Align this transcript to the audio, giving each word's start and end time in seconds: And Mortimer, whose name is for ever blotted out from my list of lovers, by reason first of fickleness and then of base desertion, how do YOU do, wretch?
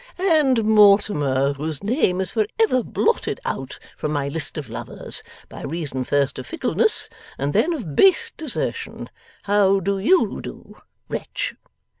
And 0.17 0.63
Mortimer, 0.63 1.53
whose 1.53 1.83
name 1.83 2.21
is 2.21 2.31
for 2.31 2.47
ever 2.59 2.81
blotted 2.81 3.39
out 3.45 3.77
from 3.95 4.11
my 4.11 4.29
list 4.29 4.57
of 4.57 4.67
lovers, 4.67 5.21
by 5.47 5.61
reason 5.61 6.05
first 6.05 6.39
of 6.39 6.47
fickleness 6.47 7.07
and 7.37 7.53
then 7.53 7.71
of 7.71 7.95
base 7.95 8.31
desertion, 8.31 9.11
how 9.43 9.79
do 9.79 9.99
YOU 9.99 10.41
do, 10.41 10.77
wretch? 11.07 11.53